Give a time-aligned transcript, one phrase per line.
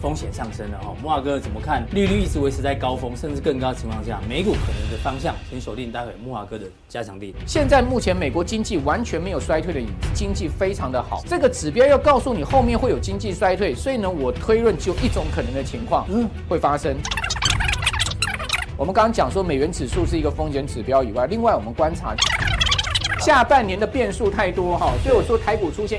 [0.00, 1.84] 风险上升了哈，木华哥怎么看？
[1.92, 7.34] 利率一直维持在高峰，甚至更高的情况下，美股可能的方向，请锁定待会木华哥的加强力。
[7.46, 16.96] 现在目前美国经济完全没有衰退的影子，经济非常的好，这个指标要告诉你后面会有经济衰退，所以呢，我推论只有一种可能的情况，嗯，会发生。
[18.76, 22.14] 我们刚刚讲说美元指数是一个风险指标以外，另外我们观察
[23.18, 25.98] 下半年的变数太多哈，所以我说台股出现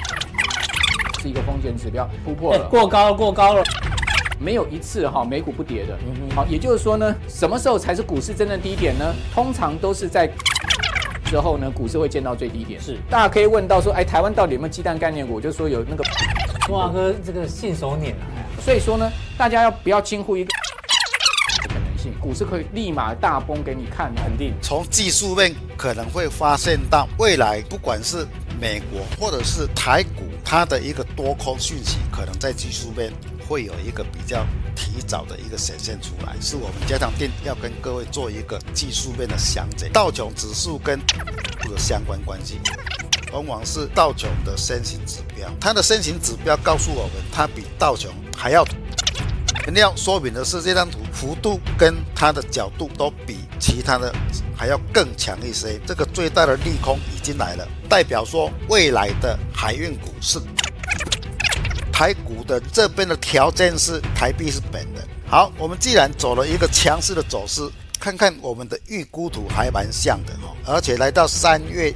[1.21, 3.61] 是一个风险指标突破了，过高了，过高了。
[4.39, 5.97] 没有一次哈美股不跌的，
[6.33, 9.13] 好，也就是说呢，什么时候才是股市真正低点呢？
[9.33, 10.31] 通常都是在
[11.25, 12.79] 之后呢，股市会见到最低点。
[12.79, 15.35] 是，大家可以问到说，哎，台湾到底有没有鸡蛋概念股？
[15.35, 16.03] 我就说有那个，
[16.69, 18.25] 慕驊哥这个信手拈啊。
[18.63, 20.51] 所以说呢，大家要不要轻忽一个
[21.67, 22.13] 可能性？
[22.19, 24.53] 股市可以立马大崩给你看，肯定。
[24.61, 28.25] 从技术面可能会发现到未来，不管是
[28.59, 33.11] 美国或者是台股，它的一个多空讯息，可能在技术面。
[33.47, 34.45] 会有一个比较
[34.75, 39.89] 提早的一个显现出来，是我们加强錠要跟各位做一个技术面的详解。
[39.89, 40.99] 道琼指数跟
[41.67, 42.59] 有 相关关系，
[43.33, 48.63] 往往是道琼的先行指标，它的先行指标告诉我们，它比道琼还要。
[49.75, 54.13] 要说明的是，这张图幅度跟它的角度都比其他的
[54.55, 55.79] 还要更强一些。
[55.85, 60.39] 这个最大的利空已经来了，代表说未来的海运股是。
[61.91, 65.05] 台股的这边的条件是台币是本的。
[65.27, 67.61] 好，我们既然走了一个强势的走势，
[67.99, 71.93] 看看我们的预估图还蛮像的哈，而且来到三月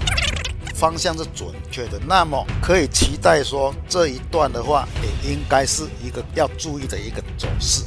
[0.84, 7.86] 方向是准确的，那么可以期待说这一段的话也应该是一个要注意的一个走势。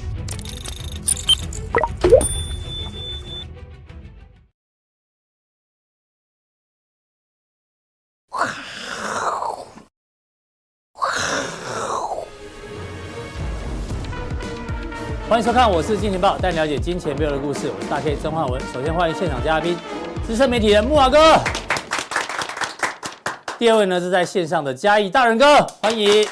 [15.28, 17.70] 欢迎收看，我是金钱豹，带你了解金钱背后的故事。
[17.70, 18.58] 我是大 K 曾焕文。
[18.72, 19.76] 首先欢迎现场嘉宾，
[20.26, 21.38] 资深媒体人木瓦哥。
[23.58, 26.26] 第二位呢是在线上的嘉义大仁哥，欢迎。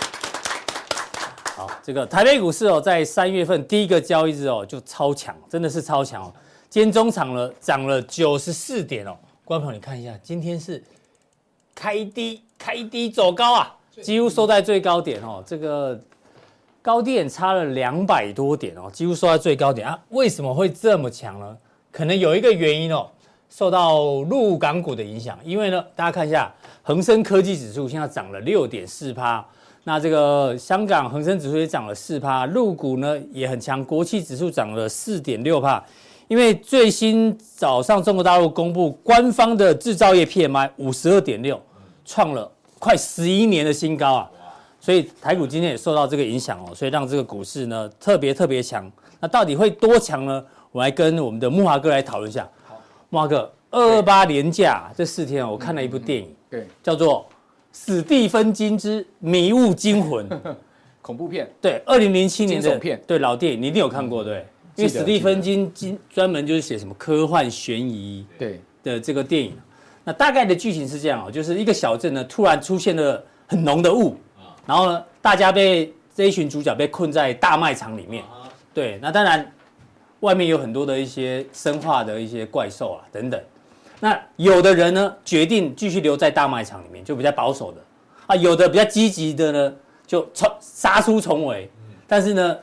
[1.56, 6.32] 好，这个台北股市哦，在三月份第一个交易日哦就超强，真的是超强哦。
[6.68, 9.16] 今天中场了涨了九十四点哦。
[9.42, 10.84] 观众朋友，你看一下，今天是
[11.74, 15.42] 开低开低走高啊，几乎收在最高点哦。
[15.46, 15.98] 这个。
[16.82, 19.98] 高低点差了两百多点哦，几乎收在最高点啊！
[20.10, 21.56] 为什么会这么强呢？
[21.90, 23.08] 可能有一个原因哦，
[23.56, 25.38] 受到陆港股的影响。
[25.44, 29.44] 因为呢，大家看一下，恒生科技指数现在涨了六点四趴，
[29.84, 35.80] 那这个香港恒生指数也涨了四趴，陆股呢也很强，国企指数涨了四点六趴。
[36.26, 41.60] 因为最新早上中国大陆公布官方的制造业 PMI 五十二点六，
[42.04, 42.50] 创了
[42.80, 44.30] 快十一年的新高啊！
[44.80, 48.90] 所以台股今天也受到这个影响哦，所以让这个股市呢特别特别强。
[49.20, 50.42] 那到底会多强呢？
[50.72, 52.48] 我来跟我们的木华哥来讨论一下。
[53.10, 57.26] 好，慕驊哥，二二八连假这四天我看了一部电影，对，叫做
[57.86, 60.28] 《史蒂芬金之迷雾惊魂》，
[61.02, 61.50] 恐怖片。
[61.60, 64.46] 对，二零零七年的片，对老电影，你一定有看过对？
[64.76, 68.60] 因为史蒂芬金金专门就是写什么科幻悬疑对。
[68.82, 69.56] 的这个电影。
[70.02, 74.16] 那大概的剧情是这样哦，就是一个小镇呢突然出现了很浓的雾。
[74.66, 78.24] 然后呢，大家被这一群主角被困在大卖场里面，
[78.72, 79.50] 对，那当然
[80.24, 83.38] 外面有很多的一些生化的一些怪兽啊等等。
[84.00, 87.78] 那有的人呢决定继续留在大卖场里面，就比较保守的
[88.26, 89.74] 啊；有的比较积极的呢，
[90.06, 91.70] 就冲杀出重围。
[92.06, 92.56] 但是呢，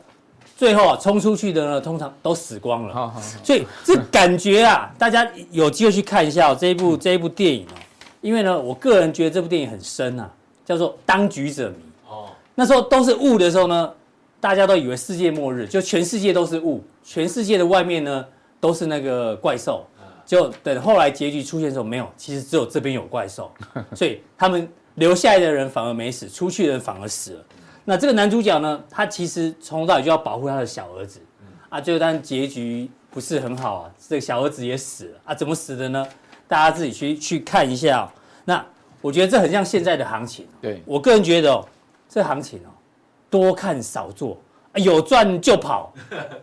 [0.58, 3.14] 最后啊冲出去的呢，通常都死光了。
[3.44, 7.78] 所以这感觉啊，大家有机会去看一下哦，这一部这一部电影哦，
[8.22, 10.28] 因为呢，我个人觉得这部电影很深啊，
[10.66, 11.76] 叫做《当局者迷》。
[12.12, 13.92] 哦那时候都是雾的时候呢，
[14.41, 18.25] 大家都以为世界末日，就全世界都是雾，全世界的外面呢
[18.59, 19.85] 都是那个怪兽。
[20.25, 23.52] 就等后来结局出现的时候，没有，其实只有这边有怪兽，
[23.94, 27.46] 所以他们留下来的人反而没死，出去的人反而死了。
[27.84, 31.19] 那这个男主角呢，他其实从头到尾就要保护他的小儿子，
[31.70, 36.08] 啊，就但结局不是很好啊，这个小儿子也死了啊，怎么死的呢？
[36.47, 38.09] 大家自己去去看一下。
[38.46, 38.66] 那
[39.02, 40.47] 我觉得这很像现在的行情。
[40.61, 41.67] 对，我个人觉得哦。
[42.14, 42.72] 这行情哦，
[43.32, 44.38] 多看少做，
[44.76, 45.92] 有赚就跑。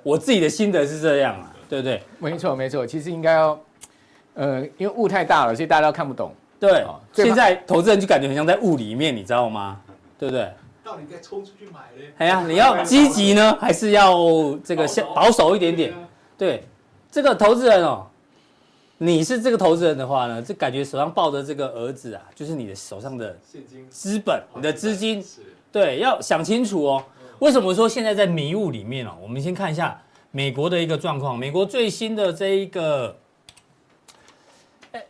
[0.03, 2.03] 我自己的心得是这样啊，对不对？
[2.19, 3.61] 没错没错，其实应该要，
[4.35, 6.35] 呃，因为雾太大了，所以大家都看不懂。
[6.59, 9.81] 对，现在投资人就感觉很像在雾里面，你知道吗？
[10.19, 10.51] 对不对？
[10.83, 12.13] 到底该冲出去买嘞？
[12.17, 14.17] 哎呀，你要积极呢，还是要
[14.65, 15.95] 这个保守一点点？
[16.39, 16.65] 对，
[17.13, 18.07] 这个投资人哦，
[18.97, 25.23] 你是这个投资人的话呢，就感觉手上抱着这个儿子啊，就是你的手上的现金、资本、你的资金。
[25.71, 27.05] 对，要想清楚哦。
[27.39, 29.11] 为什么说现在在迷雾里面哦？
[29.23, 30.01] 我们先看一下
[30.31, 33.17] 美国的一个状况，美国最新的这一个。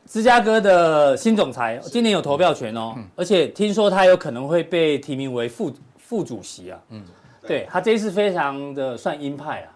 [0.07, 6.81] 芝加哥的新总裁今年有投票权哦，而且听说他有可能会被提名为副副主席啊。
[6.91, 7.03] 嗯，
[7.47, 9.71] 对，他这一次非常的算鹰派啊，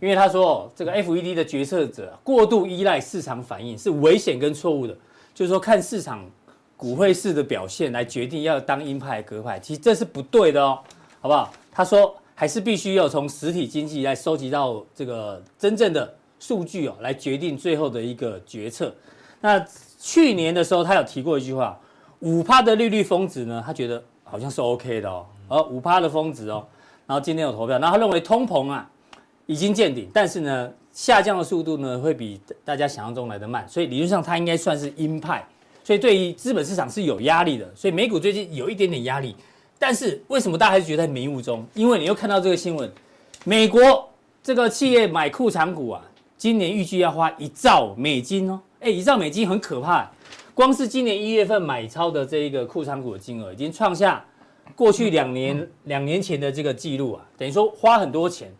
[0.00, 4.94] 因为他说这个 FED 的决策者过度依赖市场反应是危险跟错误的，
[5.32, 6.28] 就是说看市场
[6.76, 10.78] 股汇市的表现来决定要当鹰派鸽派，其实这是不对的哦，
[11.20, 11.52] 好不好？
[11.72, 18.94] 他说还是必须要从实体经济来收集到这个真正的数据哦，来决定最后的一个决策。
[19.40, 19.64] 那
[19.98, 21.78] 去年的时候，他有提过一句话，
[22.20, 26.66] 五趴的利率峰值呢，他觉得好像是 OK 的哦，而五趴的峰值哦，
[27.06, 28.88] 然后今天有投票，然后他认为通膨啊
[29.46, 35.46] 已经见顶，但是呢下降的速度呢会比大家想象中来得慢，所以理论上他应该算是鹰派，
[35.86, 39.36] 所以对于资本市场是有压力的，所以美股最近有一点点压力，
[39.78, 41.64] 但是为什么大家还是觉得在迷雾中？
[41.74, 42.90] 因为你又看到这个新闻，
[43.44, 44.10] 美国
[44.42, 46.02] 这个企业买库藏股啊，
[46.36, 48.60] 今年预计要花一兆美金哦。
[48.80, 50.10] 哎，一兆美金很可怕，
[50.54, 54.24] 光是今年一月份买超的这一个库藏股的金额，已经创下
[54.74, 58.52] 过去两年两年前的这个记录啊，等于说花很多钱。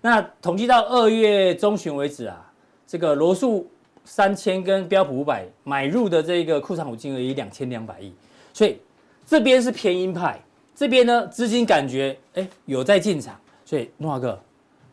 [0.00, 2.50] 那统计到二月中旬为止啊，
[2.88, 3.70] 这个罗素
[4.04, 8.12] 三千跟标普五百买入的这个库藏股金额也两千两百亿，
[8.52, 8.78] 所以
[9.26, 10.40] 这边是偏鹰派，
[10.74, 14.38] 这边呢资金感觉哎有在进场，所以诺华哥。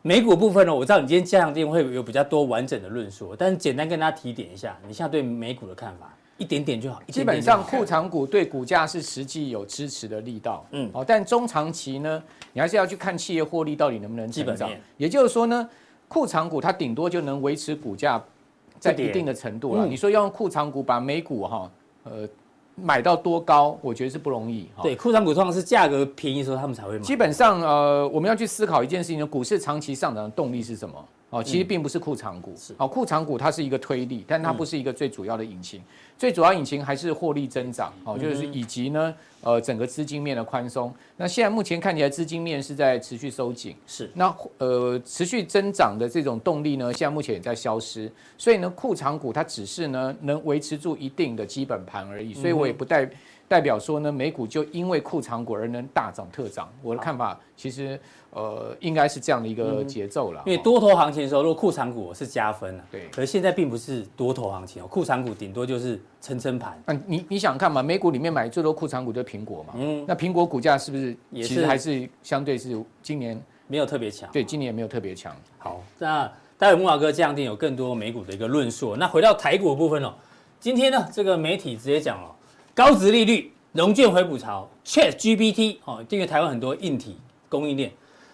[0.02, 7.02] 美股部分呢，我知道你今天加强定会有比较多完整的论述，但是简单跟大家提点一下，你现在对美股的看法，一点点就好。
[7.08, 12.22] 基本上库藏股对股价是实际有支持的力道，嗯，好，但中长期呢，
[12.54, 14.70] 你还是要去看企业获利到底能不能成长。
[14.96, 15.68] 也就是说呢，
[16.08, 18.18] 库藏股它顶多就能维持股价
[18.80, 19.86] 在一定的程度了。
[19.86, 21.70] 你说要用库藏股把美股哈，
[22.02, 22.28] 呃。
[22.82, 24.66] 买到多高，我觉得是不容易。
[24.82, 27.00] 对，库藏股通常是价格便宜的时候，他们才会买。
[27.00, 30.94] 基本上，呃，我们要去思考一件事情：股市长期上涨的动力是什么？
[31.30, 32.52] 哦，其实并不是库藏股。
[32.56, 35.80] 是，哦，库藏股它是一个推力，但它不是一个最主要的引擎。
[36.18, 40.92] 最主要引擎还是获利增长，哦，就是以及呢，呃，整个资金面的宽松。
[41.16, 44.10] 那现在目前看起来资金面是在持续收紧，是。
[44.12, 48.10] 那呃，持续增长的这种动力呢，现在目前也在消失。
[48.36, 52.34] 所以呢，库藏股它只是呢能维持住一定的基本盘而已。
[52.34, 53.08] 所以我也不代
[53.50, 56.72] 代表说呢，美股就因为库藏股而能大涨特涨。
[56.80, 57.98] 我的看法其实。
[58.32, 60.40] 呃，应该是这样的一个节奏了。
[60.46, 63.08] 因为多头行情的时候，如果库藏股是加分了，对。
[63.08, 66.80] 可是现在并不是多头行情哦，库藏股顶多就是撑撑盘。
[66.86, 67.82] 嗯，你你想看嘛？
[67.82, 69.74] 美股里面买最多库藏股就是苹果嘛。
[69.76, 70.04] 嗯。
[70.06, 73.36] 那苹果股价是不是也是还是相对是今年
[73.66, 74.30] 没有特别强？
[74.30, 75.34] 对，今年也没有特别强。
[75.58, 78.94] 好，那待会木华哥这样定有更多美股的一个论述。
[78.94, 80.14] 那回到台股的部分哦，
[80.60, 82.32] 今天呢，这个媒体直接讲了，
[82.74, 87.16] 高值利率、融券回补潮、ChatGPT 哦，因为台湾很多硬体
[87.48, 87.90] 供应链。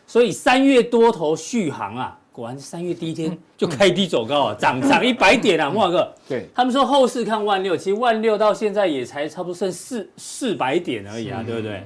[0.07, 6.15] 所以三月多头续航啊，果然三月第一天 就开低走高啊，涨涨一百点啊，木华哥。
[6.29, 11.83] 对，他们说后市看万六，其实万六到现在也才差不多剩四四百点而已啊，对不对？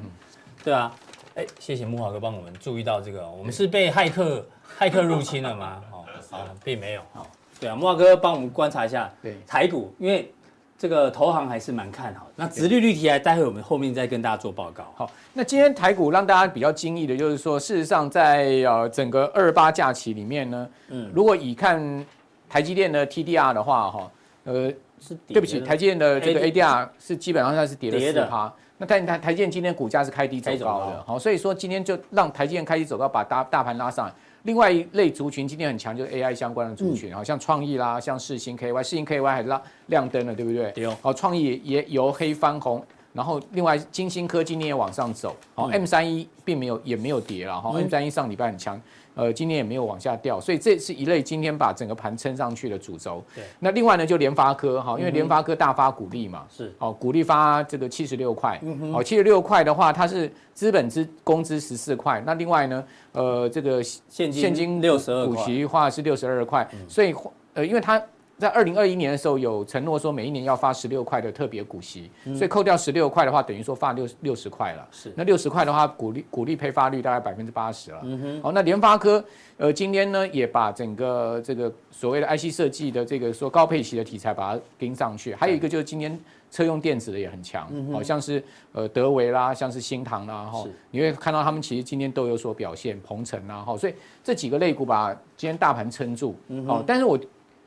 [0.62, 0.94] 对啊，
[1.34, 4.44] 哎，谢谢木华哥帮我们注意到这个，我们是被骇客
[4.78, 5.80] 骇客入侵了吗？
[5.90, 7.00] 哦，啊，并没有。
[7.14, 7.26] 好，
[7.58, 9.10] 对啊，木华哥帮我们观察一下
[9.46, 10.30] 台股，因为。
[10.80, 12.32] 这个投行还是蛮看好的。
[12.36, 14.90] 那直利率题材，待会我们后面再跟大家做报告。
[14.96, 22.06] 好，那今天台股让大家比较惊异的，就是说，事实上在呃整个二八假期里面呢，嗯，如果以看
[22.48, 24.10] 台积电的 TDR 的话，哈，
[24.44, 28.50] 呃，是对不起，台积电的这个 ADR 是基本上它是跌了四趴。
[28.80, 34.12] 那台台台积电今天股价是开低走高的，好，所以说今天就让台积电开低走高，把大大盘拉上来。
[34.44, 40.70] 另外一类族群今天很强，就是 AI 相关的族群，好、嗯、像创意啦，像世星 KY，世星 KY 还拉亮灯了，对不对？
[40.70, 40.96] 对哦。
[41.02, 42.82] 好，创意也由黑翻红，
[43.12, 48.80] 然后另外金星科今天也往上走，好、嗯、M 三一并没有也没有跌了哈、嗯、M 三一上礼拜很强。
[49.14, 53.22] 呃，今天也没有往下掉，所以这是一类今天把整个盘撑上去的主轴。
[53.34, 58.60] 对，那另外呢，就联发科哈，因为联发科大发股利嘛，是，哦，股利发这个七十六块，
[58.92, 67.14] 哦，七十六块的话，它是资本支工资十四块，那另外呢，呃，这个现金现金六十二股息的话是六十二块，所以
[67.54, 68.00] 呃，因为它。
[68.40, 74.88] 在二零二一年的时候，有承诺说每一年要发十六块的特别股息，所以扣掉十六块的话，等于说发六六十块了。
[74.90, 78.00] 是，那六十块的话，股利股利配发率大概百分之八十了。
[78.02, 78.42] 嗯哼。
[78.42, 79.22] 好，那联发科，
[79.58, 86.18] 呃，今天呢也把整个这个所谓的 IC 设计的这个说高配息的题材把它盯上去，还有一个就是今天
[86.50, 88.42] 车用电子的也很强，好像是
[88.72, 93.94] 呃德维啦，像是新唐啦，哈，你会看到他们其实今天都有所表现，鹏程啦，哈，所以
[94.24, 96.34] 这几个类股把今天大盘撑住。
[96.48, 96.66] 嗯。
[96.66, 97.20] 好，但是我。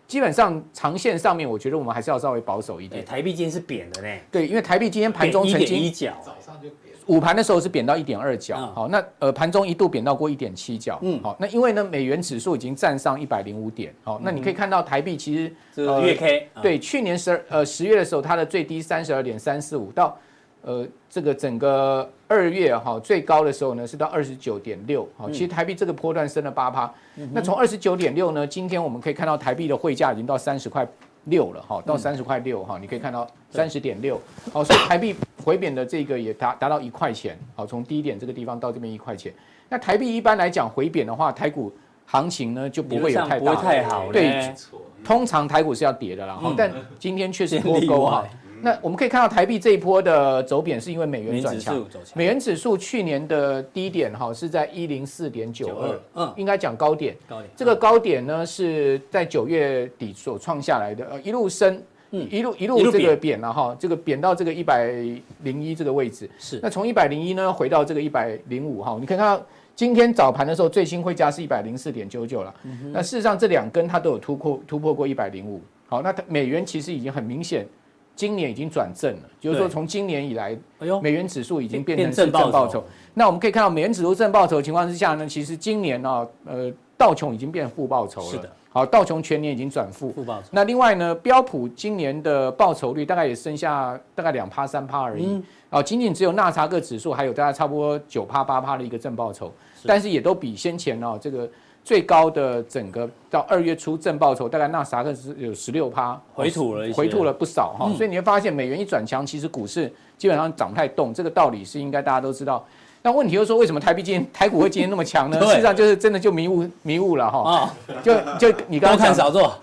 [0.07, 3.03] 基本上长线上面，我觉得我们还是要稍微保守一点。
[3.03, 4.07] 台币今天是贬的呢。
[4.31, 6.69] 对，因为台币今天盘中曾经一角，早上就
[7.07, 20.17] 午盘的时候是贬到一点二角，好，那呃盘中一度贬到过一点七角，嗯，好，那因为呢美元指数已经站上一百零五点，好，那你可以看到台币其实呃月 K 对去年十二呃十月的时候它的最低三十二点三四五到
[20.63, 26.91] 呃这个整个二月哈最高的时候呢是到二十九点六，好，其实台币这个波段升了八趴，
[27.32, 30.88] 那从二十九点六呢，今天我们可以看到台币的汇价已经到三十块。
[31.27, 34.20] 六了哈，到三十块六哈，你可以看到三十点六，
[34.51, 39.34] 好，所以台币回贬的这个也达达到一块钱，好，从低点这个地方到这边一块钱。
[39.70, 41.72] 那台币一般来讲回贬的话，台股
[42.05, 44.53] 行情呢就不会有太大，不会太好，对，
[45.01, 48.27] 通常台股是要跌的啦，但今天确实脱钩哈。
[48.63, 51.86] 那我们可以看到台币这一波的走贬，是因为美元转强。
[52.13, 57.13] 美元指数去年的低点哈是在一零四点九二，嗯，应该讲高点。
[57.27, 57.51] 高点。
[57.58, 64.93] 这个高点呢是在九月底所创下来的，呃，一路升，一路一路这个贬了哈，这个贬到这个一百
[65.41, 66.29] 零一这个位置。
[66.39, 66.62] 是。
[66.63, 72.55] 那从一百零一呢回到这个一百零五哈，你可以看到今天早盘的时候最新汇价是一百零四点九九了。
[72.93, 75.60] 那事实上这两根它都有突破突破过一百零五。
[75.89, 77.67] 好，那它美元其实已经很明显。
[78.15, 80.55] 今年已经转正了，就是说从今年以来，
[81.01, 82.84] 美元指数已经变成正报酬。
[83.15, 88.27] 那我们可以看到，美元指数正报酬的情况之下呢，其实今年呢，呃，道琼已经变负报酬了。
[88.27, 90.12] 是的，好，道琼全年已经转负。
[90.12, 90.48] 负报酬。
[90.51, 95.41] 那另外呢，标普今年的报酬率大概也剩下大概两趴三趴而已。
[95.70, 99.51] 啊，仅仅只有纳查克指数还有大概差不多九趴八趴的一个正报酬，
[99.86, 101.50] 但是也都比先前呢这个。
[101.83, 112.65] 最高的整个到二月初正报酬大概纳斯达克是有十六趴，回吐了回吐了不少哈，所以你会发现美元一转强，其实股市基本上涨不太动，这个道理是应该大家都知道。
[113.01, 115.37] 那问题就是说，为什么台币今天台股会今天那么强呢？
[115.45, 119.53] 事实上就是真的就迷雾迷雾了哈，就就你刚刚看少做。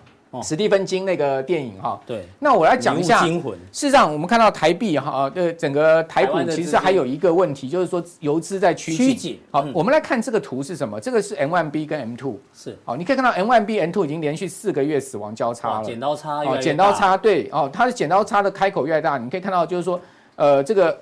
[0.42, 3.26] 史蒂芬金那个电影哈，对，那我来讲一下。
[3.26, 9.40] 事实上，我们看到台币哈，呃，整个台股其实还有一个问题，就是说游资在趋紧。
[9.50, 11.00] 好，我们来看这个图是什么？
[11.00, 12.36] 这个是 M1B 跟 M2。
[12.54, 15.84] 是，好，你可以看到 M1B、M2 已经连续四个月死亡交叉了。
[15.84, 16.44] 剪刀差。
[16.44, 19.18] 哦，剪刀差，对，哦，它的剪刀差的开口越来越大。
[19.18, 20.00] 你可以看到，就是说，
[20.36, 20.96] 呃，这个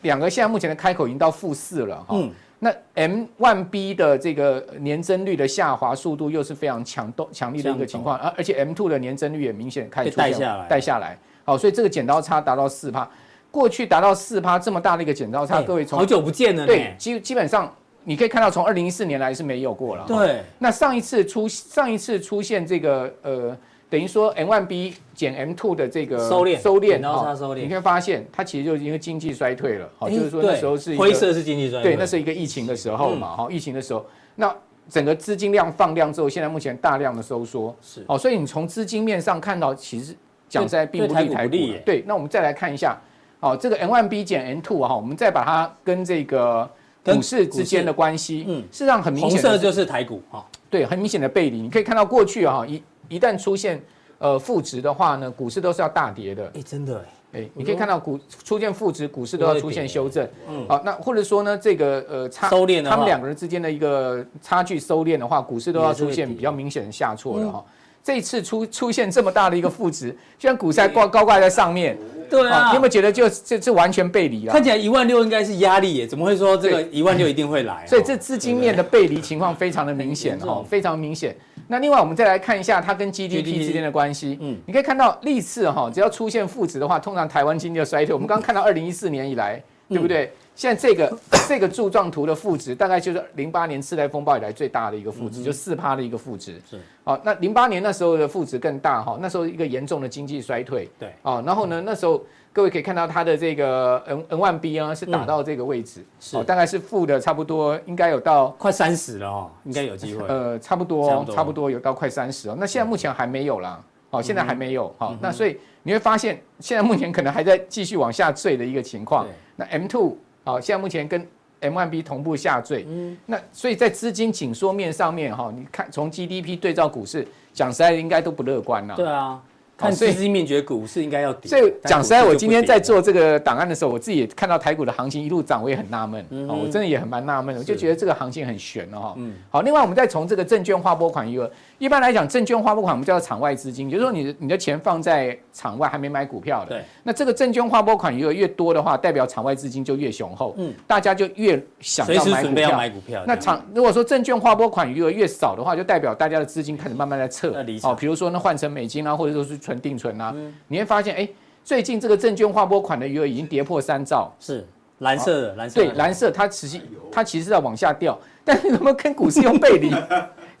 [0.00, 2.06] 两个现在目前的开口已经到负四了哈。
[2.16, 2.30] 嗯。
[2.64, 11.18] 那 M1B 的这个年增率的下滑速度又是非常强动强力的一个情况，而而且 M two 的年增率也明显开始带下来，带下来。
[11.44, 13.10] 好，所以这个剪刀差达到四趴，
[13.50, 20.04] 过去达到四趴这么大的一个剪刀差，各位从好久不见了，对，基基本上你可以看到从二零一四年来是没有过了。
[20.06, 23.56] 对，那上一次出上一次出现这个呃。
[23.92, 34.02] 等于说 M1B 减 M two 的这个收敛收敛啊，你可以发现它其实就是因为经济衰退了，好，就是说那时候是灰色是经济衰退，对，那是一个疫情的时候嘛，哈，疫情的时候，
[34.36, 34.56] 那
[34.88, 40.16] 整个资金量放量之后，现在目前大量的收缩，是，哦，所以你从资金面上看到，其实
[40.48, 42.98] 讲实在并不利台股，对，那我们再来看一下，
[43.40, 46.66] 哦，这个 M1B 减 M two 哈，我们再把它跟这个
[47.04, 52.82] 股市之间的关系，嗯，事实上很明显，红色就是台股哈，对，很明显的背离，你可以看到过去哈一。
[53.12, 53.80] 一旦出现
[54.18, 56.50] 呃负值的话呢，股市都是要大跌的。
[56.54, 60.26] 哎，真的哎，哎，你可以看到股出现负值，股市都要出现修正。
[60.48, 67.64] 嗯，好，那或者说呢，这个呃差收敛，他们两个人之间的一个差距收敛的话，股市都要出现比较明显的下挫了哈。
[68.02, 71.96] 这一次出出现这么大的一个负值，虽然股市还挂高挂在上面，
[72.40, 74.52] 对啊，你有没有觉得就这这完全背离了？
[74.52, 77.86] 看起来一万六应该是压力耶，怎么会说这个一万六一定会来？
[77.86, 81.36] 所以这资金面的背离情况非常的明显哈，非常明显。
[81.68, 84.36] 那另外，我们再来看一下它跟 GDP 之间的关系。
[84.40, 88.12] 嗯，你可以看到历次哈，只要出现负值的话，通常台湾经济的衰退。
[88.12, 89.62] 我们刚刚看到二零一四年以来，
[89.92, 90.32] 对不对？
[90.54, 91.18] 现在这个
[91.48, 96.60] 这个柱状图的负值，大概就是零八年次贷风暴以来最大的一个负值，就四趴的一个负值。
[96.68, 96.78] 是。
[97.04, 100.88] 好，那零八年那时候的负值更大哈，那时候一个严重的经济衰退。
[100.98, 101.12] 对。
[101.22, 102.22] 哦，然后呢，那时候。
[102.54, 110.26] 各位可以看到它的这个 N M1B 啊，是打到这个位置，是大概是负的差不多，应该有到快三十了哦，应该有机会。
[110.28, 112.56] 呃，差不多，差不多有到快三十哦。
[112.58, 114.94] 那现在目前还没有啦，好，现在还没有。
[114.98, 119.26] 好，那所以你会发现，现在目前可能还在继续往下坠的一个情况。
[119.62, 120.14] 那 M2
[120.44, 121.26] 好，现在目前跟
[121.60, 122.84] M1B 同步下坠。
[122.88, 123.16] 嗯。
[123.26, 128.96] 那所以在资金紧缩面上面哈，你看从 GDP 对照股市，讲实在应该都不乐观了。
[128.96, 129.40] 对啊。
[129.74, 139.14] 看资金面觉得股市应该要跌，所以讲实在，我今天在做这个档案的时候，我自己也看到台股的行情一路涨，我也很纳闷，哦，我真的也很蛮纳闷的，我就觉得这个行情很悬了哈。
[139.16, 141.50] 嗯，好，另外我们再从这个证券划拨款余额，
[141.82, 153.24] 一般来讲，证券划拨款我们叫做场外资金，就是说你的你的钱放在场外还没买股票的，对，那这个证券划拨款余额越多的话，代表场外资金就越雄厚，嗯，大家就越想要买股票，买股票。
[153.26, 160.32] 那场如果说证券划拨款余额越少的话，就代表大家的资金开始慢慢在撤，哦，比如说那换成美金啊，或者说是存定存啊。
[160.68, 161.28] 你会发现，哎，
[161.64, 164.64] 最近这个证券划拨款的余额已经跌破三兆，是，
[164.98, 169.92] 蓝色的，蓝色对，蓝色它其实它其实是在往下掉，但是有没有跟股市用背离？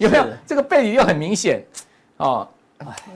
[0.02, 0.26] 有没有？
[0.46, 1.62] 这个背离又很明显。
[2.16, 2.46] 哦？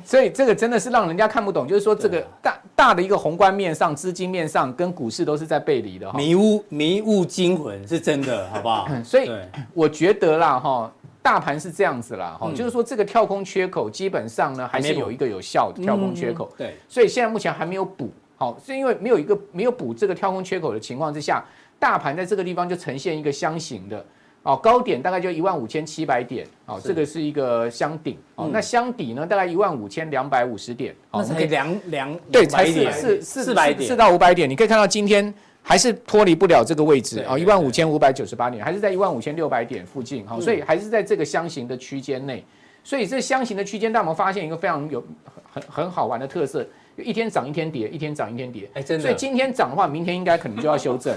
[0.05, 8.88] 所以这个真的是让人家看不懂，就是说这个大大的一个宏观面上、资金面上跟股市都是在背离的，迷雾迷雾惊魂是真的， 好不好？
[9.02, 9.28] 所以
[9.75, 18.09] 我觉得啦，哈，大盘是这样子啦，哈，就是说这个跳空缺口基本上呢还是有一个有效的跳空缺口，对，所以现在目前还没有补。
[18.37, 21.45] 好，是因为没有一个没有补这个跳空缺口的情况之下，
[21.76, 24.05] 大盘在这个地方就呈现一个箱型的，
[24.46, 42.44] 哦，高点大概就一万五千七百点，哦，这个是一个箱顶，哦，那箱底呢大概一万五千两百五十点，哦，那才两两对，才四四四百点，四到五百点，你可以看到今天还是脱离不了这个位置，哦，一万五千五百九十八点，还是在一万五千六百点附近，好，所以还是在这个箱型的区间内，
[42.84, 45.04] 所以这箱型的区间，大家有没有发现一个非常有
[45.52, 46.64] 很很好玩的特色？
[46.98, 49.02] 一天涨一天跌，一天涨一天跌，哎，真的。
[49.02, 51.14] 所以今天涨的话，明天应该可能就要修正。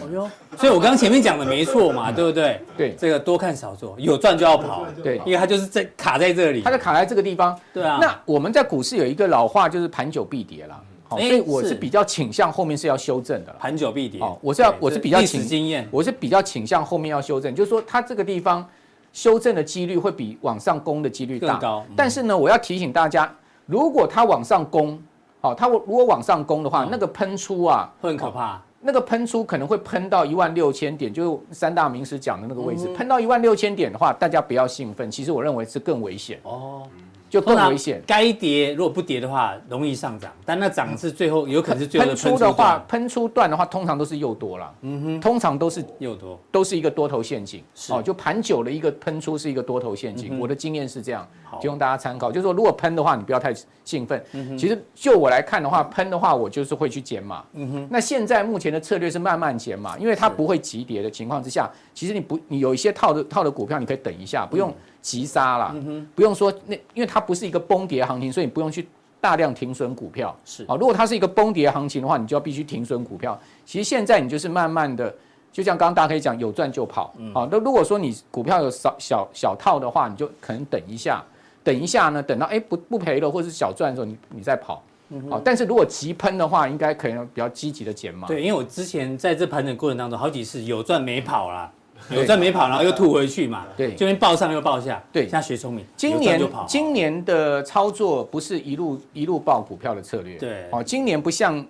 [0.58, 2.62] 所以我刚刚前面讲的没错嘛， 对不对？
[2.76, 4.86] 对，这个多看少做，有赚就要跑。
[5.02, 7.58] 对，因为它就是在卡在这里，它就卡在这个地方。
[7.74, 7.98] 对啊。
[8.02, 10.82] 那我们在股市有一个老话，就是盘久必跌啦。
[11.08, 13.56] 好，所以我是比较倾向后面是要修正的。
[13.58, 14.20] 盘久必跌。
[14.20, 18.68] 哦，我是要，我是比较倾经验，我是比较倾向后面要修正，就是说它这个地方
[19.14, 21.58] 修正的几率会比往上攻的几率大。
[21.58, 21.86] 高。
[21.96, 23.34] 但是呢，我要提醒大家，
[23.66, 25.02] 如果它往上攻。
[25.42, 28.62] 好，它如果往上攻的话，那个喷出啊会很可怕。
[28.82, 32.88] 那个喷出可能会喷到一万六千点，就是三大名师讲的那个位置。
[32.94, 36.84] 喷到一万六千点的话，大家不要兴奋，其实我认为是更危险哦。
[37.30, 38.02] 就更危险。
[38.08, 44.74] 该跌如果不跌的话，容易上涨，但那涨是最后有可能是最后的喷出的话，喷出段的话，通常都是诱多了。
[44.82, 47.64] 嗯哼，通常都是诱多，都是一个多头陷阱。
[47.90, 50.40] 哦，就盘久了一个喷出是一个多头陷阱。
[50.40, 51.28] 我的经验是这样，
[51.62, 52.32] 提供大家参考。
[52.32, 53.54] 就是说，如果喷的话，你不要太
[53.86, 54.24] 兴奋。
[54.58, 57.44] 其实就我来看的话，喷的话，我就是会去减码。
[57.54, 64.74] 嗯哼，那现在目前的策略是慢慢减码，因为它不会急跌的情况之下，其实你不，你有一些套的套的股票，你可以等一下，不用。
[65.02, 65.76] 急杀了，
[66.14, 68.88] 不用说那，因为它不是一个崩跌行情，所以你不用去
[69.22, 70.36] 大量停损股票。
[70.46, 73.40] 是啊，如果它是一个崩跌行情的话，你就要必须停损股票。
[73.66, 75.14] 其实现在你就是慢慢的，
[75.52, 77.14] 就像刚刚大家可以讲，有赚就跑。
[77.34, 81.24] 好，那如果说你股票有小小小套的话，你就可能等一下，
[81.64, 84.82] 等一下呢，等到哎不不赔了或者是小赚的时候，你你再跑。
[85.28, 88.28] 好，但是如果急喷的话，应该可能比较积极的减码。
[88.28, 91.72] 对，因为我之前在这盘整过程当中，好几次有赚没跑啦。
[92.10, 93.66] 有赚没跑，然后又吐回去嘛？
[93.78, 95.02] 对，这边报上又报下。
[95.12, 100.36] 对，现在学聪明，今年今年的操作不是一路一路报股票的策略。
[100.38, 101.66] 对，哦，今年不像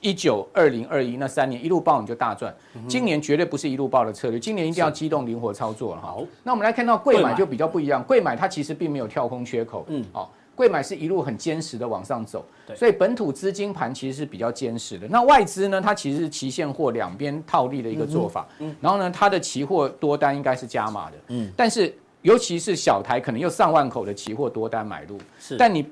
[0.00, 2.54] 一九二零二一那三年一路报你就大赚，
[2.88, 6.00] 今年绝对不是一路报的策略，今年一定要机动灵活操作了。
[6.00, 9.84] 好，那我们来看到贵买就比较不一样，贵买它其实并没有跳空缺口。
[9.88, 10.32] 嗯，好。
[10.60, 12.44] 柜买是一路很坚实的往上走，
[12.76, 15.08] 所以本土资金盘其实是比较坚实的。
[15.08, 18.46] 那外资呢，它其实是期现货两边套利的一个做法。
[18.78, 21.16] 然后呢，它的期货多单应该是加码的。
[21.28, 25.18] 嗯，但是尤其是小台，可能有上万口的期货多单买入。
[25.38, 25.86] 是，但你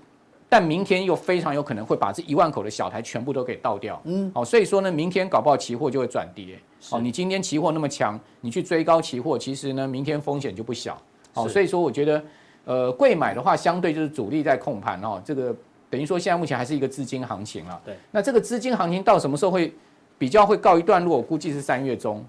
[0.50, 3.98] 但明天又非常有可能会把这一万口的小台全部都给倒掉。
[4.04, 6.59] 嗯，好，所以说呢，明天搞不好期货就会转跌。
[6.90, 11.00] 哦，你今天期货那么强，你去追高期货，其实呢，明天风险就不小。
[11.33, 12.22] 好，所以说我觉得。
[12.68, 15.18] 呃，贵买的话，相对就是主力在控盘哦。
[15.24, 15.57] 这个
[15.88, 17.81] 等于说，现在目前还是一个资金行情了。
[17.83, 17.96] 对。
[18.11, 19.72] 那这个资金行情到什么时候会
[20.18, 21.16] 比较会告一段落？
[21.16, 22.22] 我估计是三月中。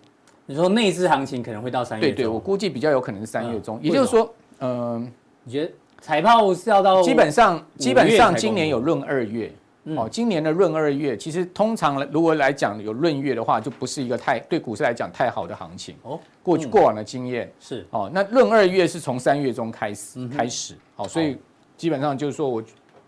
[0.45, 2.15] 你说内资行情可能会到三月中？
[2.15, 3.78] 对对，我估计比较有可能是三月中。
[3.84, 5.12] 也就是说，嗯，
[5.43, 7.02] 你觉得财报是要到？
[7.02, 9.52] 基本上，基本上今年有闰二月。
[9.97, 15.95] 哦，今年的闰二月，其实通常如果来讲有闰月的话，就不是一个太对股市来讲太好的行情。
[16.04, 17.52] 哦，过去过往的经验。
[17.60, 17.86] 是。
[17.91, 21.38] 哦，那闰二月是从三月中开始开始，好，所以
[21.78, 22.63] 基本上就是说我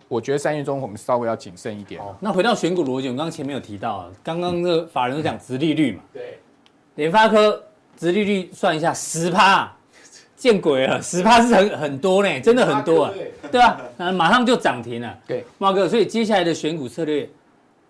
[0.07, 2.01] 我觉得三月中我们稍微要谨慎一点。
[2.19, 6.39] 那回到选股逻辑，我刚刚前面有提到，刚刚这个法人都讲殖利率嘛，对，
[6.95, 7.63] 联发科
[7.97, 9.75] 殖利率算一下十趴。
[10.41, 13.13] 见鬼了，十趴是很很多呢，真的很多啊，
[13.51, 13.79] 对吧？
[13.95, 15.15] 那马上就涨停了。
[15.27, 17.29] 对，茂哥，所以接下来的选股策略，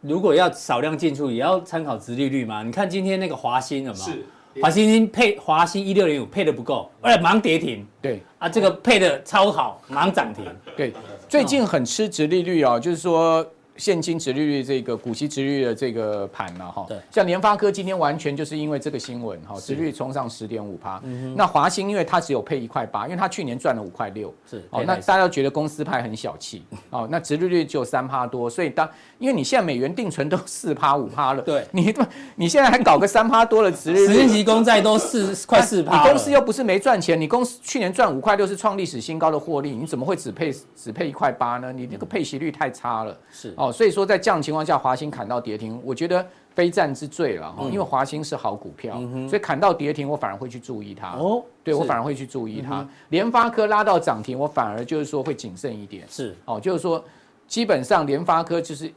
[0.02, 2.62] 如果要少量进出，也要参考殖利率嘛。
[2.62, 4.06] 你看今天那个华新有没有？
[4.06, 4.26] 是，
[4.62, 7.88] 华新配华兴一六零五配的不够，而且马上跌停。
[8.02, 10.44] 对，啊，这个配的超好，马上涨停。
[10.76, 10.92] 对，
[11.30, 13.48] 最近很吃殖利率哦，就是说。
[13.82, 21.02] 现金殖利率这个股息殖利率的这个盘了哈，对，像联发科今天完全就是因为这个新闻哈，殖率冲上十点五趴。
[21.36, 31.92] 那华兴因为它只有配一块八，因为它去年赚了五块六，是哦，那大家都觉得公司派很小气 哦，那殖利率只有三趴多，所以当因为你现在美元定存都四趴五趴了，对，你
[32.36, 41.74] 你现在还搞个三趴多的殖利率，十年期公债都四快四趴，你公司又不是没赚钱，你公司去年赚五块六是创历史新高的获利，你怎么会只配只配一块八呢？
[41.74, 43.52] 你那个配息率太差了，是。
[43.58, 43.71] 哦。
[43.72, 51.12] 所以说，在这样的情况下，华兴砍到跌停，我觉得非战之罪了哈，因为华兴是好股票，所以砍到跌停，我反而会去注意它。
[51.18, 52.88] 哦，对我反而会去注意它。
[53.10, 56.06] 联发科拉到涨停，我反而就是说会谨慎一点。
[56.10, 57.04] 是哦，就是说
[57.48, 58.92] 基本上联发科就是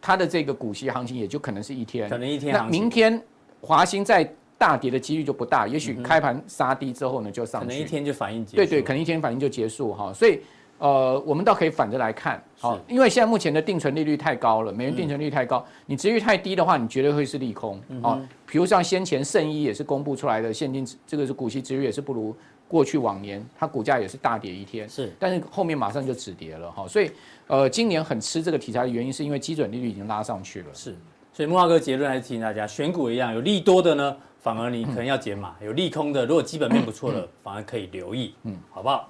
[0.00, 2.54] 它的这个股息行情也就可能是一天，可能一天。
[2.54, 3.20] 那明天
[3.60, 8.56] 华兴在大跌的几率就不大，也许开盘杀低之后呢就上去，可能一天就反应结束。
[8.56, 10.40] 对对，可能一天反应就结束哈，所以。
[10.82, 18.20] 呃，我们倒可以反着来看，好，因为现在目前的定存利率太高了，美元定存利率太高，你殖利率太低的话，你绝对会是利空啊。
[18.44, 22.34] 比如像先前圣一也是公布出来的现金，这个是股息殖利率也是不如
[22.66, 26.84] 过去往年，它股价也是大跌一天，是，但是后面马上就止跌了哈。
[26.88, 27.08] 所以，
[27.46, 30.66] 呃，今年很吃这个题材的原因，是因为基准利率已经拉上去了。
[30.74, 30.96] 是，
[31.32, 39.08] 所以慕驊哥结论还是提醒大家，选股一样，有利多的呢，反而你可能要减码；有利空的，如果基本面不错的，反而可以留意，嗯，好不好？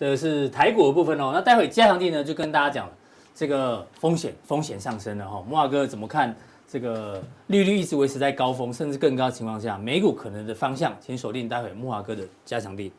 [0.00, 2.88] 这是台股的部分哦，那待会加强地呢，就跟大家讲
[3.34, 5.44] 这个风险风险上升了哈。
[5.46, 6.34] 木华哥怎么看
[6.66, 12.90] 这个利率一直维持在高峰，甚至更高的情况下，美股可能的方向，请锁定待会木华哥的加强地。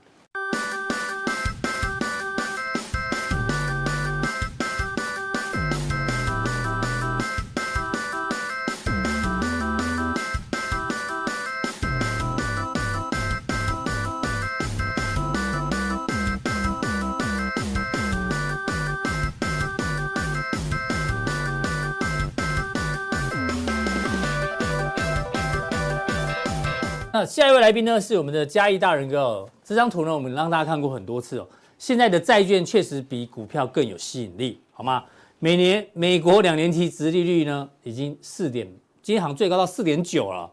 [27.13, 29.49] 那下一位来宾呢，是我们的嘉义大仁哥哦。
[29.65, 31.45] 这张图呢，我们让大家看过很多次哦。
[31.77, 35.03] 现在的债券确实比股票更有吸引力，好吗？
[35.39, 38.65] 每年美国两年期殖利率呢，已经四点，
[39.01, 40.49] 今天好像最高到四点九了。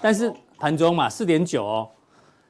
[0.00, 1.88] 但是盘中嘛，四点九哦。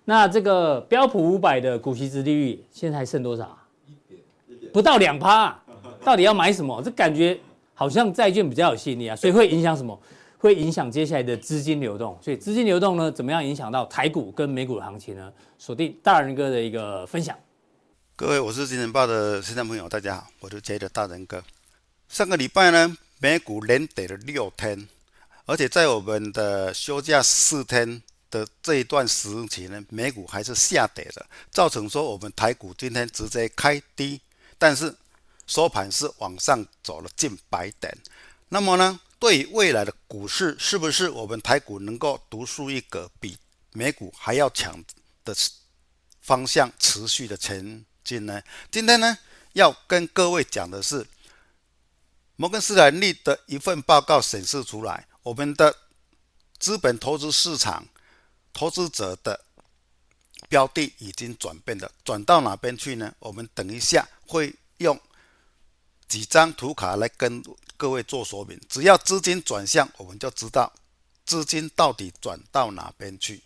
[0.06, 3.54] 那这个标普五百的股息殖利率现在还剩多少？
[3.86, 5.54] 一点不到两趴。
[6.02, 6.80] 到底要买什么？
[6.82, 7.38] 这感觉
[7.74, 9.98] 好像债券比较有吸引力啊，所以会影响什么？
[10.46, 15.32] 会影响接下来的资金流动，所以资金流动呢，怎么样影响到台股跟美股的行情呢？
[15.58, 17.36] 锁定大仁哥的一个分享。
[18.14, 21.42] 各位，我是金钱报的听众朋友，大家好，我就接着大仁哥。
[22.08, 24.86] 上个礼拜呢，美股连跌了六天，
[25.46, 34.20] 而且在我们的休假四天的这一段时期呢，美股还是下跌的，造成说我们台股今天直接开低，
[34.56, 34.94] 但是
[35.48, 37.92] 收盘是往上走了近百点。
[38.50, 39.00] 那么呢？
[39.18, 43.38] 对于未来的股市，是不是我们台股能够独树一格，比
[43.72, 44.84] 美股还要强
[45.24, 45.34] 的
[46.20, 48.42] 方向持续的前进呢？
[48.70, 49.16] 今天呢，
[49.54, 51.06] 要跟各位讲的是
[52.36, 55.74] 摩根士丹利的一份报告显示出来，我们的
[56.58, 57.88] 资本投资市场
[58.52, 59.44] 投资者的
[60.48, 63.14] 标的已经转变了，转到哪边去呢？
[63.20, 65.00] 我们等一下会用
[66.06, 67.42] 几张图卡来跟。
[67.76, 70.72] 各位做说明，只要资金转向，我们就知道
[71.24, 73.42] 资金到底转到哪边去。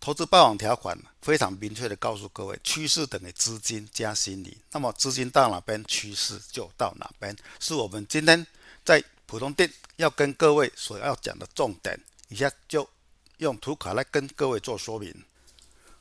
[0.00, 4.58] 投资霸王条款非常明确的告诉各位，趋势等于资金加心理。
[4.72, 8.44] 那么资金到哪边，趋势就到哪边，是我们今天
[8.84, 11.98] 在普通店要跟各位所要讲的重点。
[12.28, 12.88] 以下就
[13.36, 15.14] 用图卡来跟各位做说明。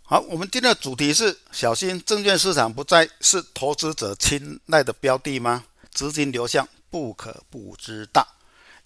[0.02, 5.64] 好，我们今天的主题是：小心证券市场不再是投资者青睐的标的吗？
[5.94, 8.28] 资金流向不可不知道，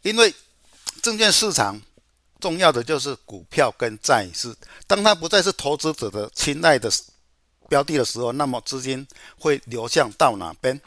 [0.02, 0.34] 因为
[1.02, 1.80] 证券市场
[2.40, 4.56] 重要的就是股票跟债市。
[4.88, 6.92] 当它不再是投资者的青睐的
[7.70, 10.80] 标的的时候，那么资金会流向到哪边？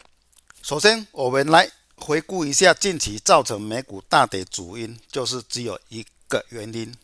[0.63, 6.95] 首先，我们来回顾一下近期造成美股大跌主因，就是只有一个原因：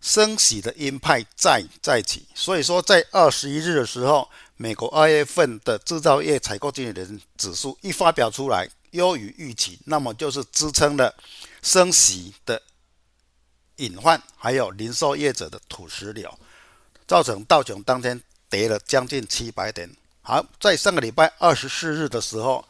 [0.00, 2.26] 升息的鹰派债再起。
[2.34, 4.28] 所以说，在二十一日的时候。
[4.56, 11.14] 美国二月份的制造业采购经理人指数一发表出来，优于预期，那么就是支撑了
[11.62, 12.62] 升息的
[13.76, 16.38] 隐患，还有零售业者的土石流，
[17.06, 19.94] 造成道琼当天跌了将近七百点。
[20.22, 22.66] 好，在上个礼拜二十四日的时候，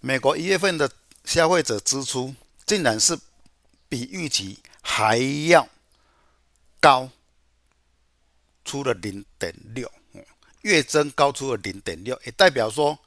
[0.00, 0.90] 美国一月份的
[1.24, 2.34] 消费者支出
[2.66, 3.18] 竟然是
[3.88, 5.16] 比预期还
[5.48, 5.66] 要
[6.78, 7.08] 高，
[8.66, 9.90] 出了零点六。
[10.62, 12.98] 月增高出了零点六，也代表说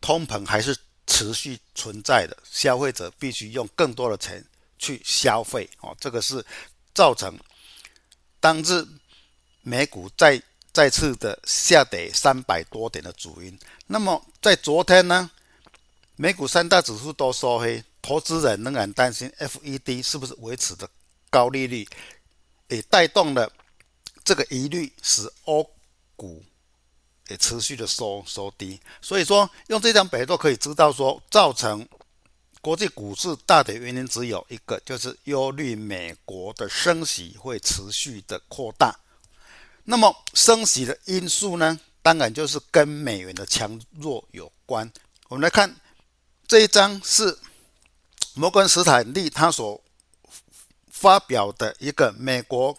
[0.00, 4.44] 通膨还是持续存在的，消费者必须用更多的钱
[4.78, 6.44] 去消费哦，这个是
[6.94, 7.38] 造成
[8.40, 8.86] 当日
[9.62, 10.40] 美股再
[10.72, 13.58] 再次的下跌三百多点的主因。
[13.86, 15.30] 那么在昨天呢，
[16.16, 20.88] 美股三大指数都收黑，投资人仍然担心 FED 是不是维持的
[21.30, 21.88] 高利率，
[22.68, 23.50] 也带动了
[24.22, 25.70] 这个疑虑，使欧
[26.16, 26.44] 股。
[27.28, 31.86] 也持续的收收低，所以说用这张表都可以知道说，造成
[32.60, 38.94] 国际股市大跌原因只有一个，就是忧虑美国的升息会持续的扩大。
[39.84, 44.90] 那么升息的因素呢，当然就是跟美元的强弱有关。
[45.28, 45.74] 我们来看
[46.46, 47.38] 这一张是
[48.34, 49.82] 摩根斯坦利他所
[50.90, 52.76] 发表的一个美国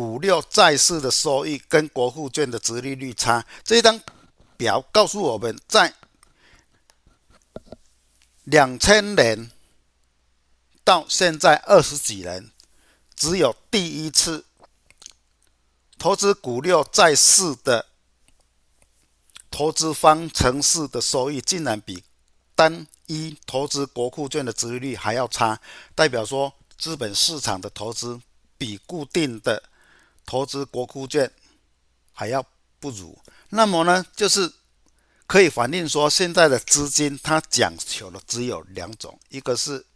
[0.00, 3.44] 股六债市的收益跟国库券的殖利率差。
[3.62, 4.00] 这一张
[4.56, 5.92] 表告诉我们在
[8.44, 9.50] 两千年
[10.82, 12.50] 到现在二十几年，
[13.14, 14.46] 只有第一次
[15.98, 17.84] 投资股六债市的
[19.50, 22.02] 投资方程式的收益，竟然比
[22.54, 25.60] 单一投资国库券的殖利率还要差，
[25.94, 28.18] 代表说资本市场的投资
[28.56, 29.62] 比固定的
[30.30, 31.28] 投资国库券
[32.12, 32.46] 还要
[32.78, 33.18] 不如。
[33.48, 34.52] 那么呢，就是。
[35.30, 39.86] 可以反映说，现在的资金它讲求的只有两种，一个是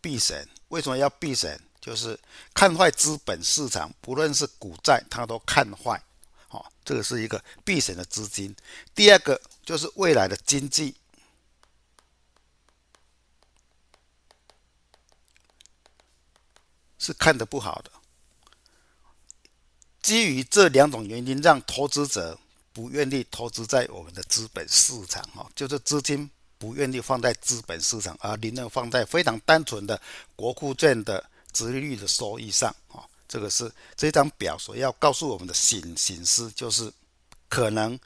[0.00, 0.48] 避险。
[0.68, 1.60] 为什么要避险？
[1.82, 2.18] 就是
[2.54, 6.02] 看坏资本市场，不论是股债，它都看坏。
[6.48, 8.56] 好，这个是一个避险的资金。
[8.94, 10.96] 第二个就是未来的经济
[17.08, 17.90] 是看得不好的。
[20.02, 22.38] 基于这两种原因，让投资者。
[22.70, 30.00] 不愿意投资在我们的资本市场，哈，就是资金不愿意放在资本市场，而宁愿放在非常单纯的
[30.36, 36.92] 国库券的殖利率的收益上，哈，这个是这张表所要告诉我们的形形式，就是
[37.48, 37.98] 可能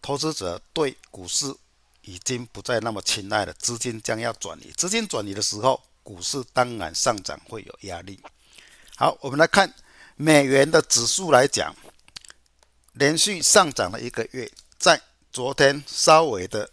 [0.00, 1.54] 投资者对股市
[2.00, 8.20] 已经不再那么青睐了，资金将要转移，资金转移的时候，股市当然上涨会有压力。
[8.96, 9.72] 好，我们来看
[10.16, 11.74] 美元的指数来讲。
[12.94, 15.00] 连续上涨了一个月，在
[15.32, 16.70] 昨天稍微的，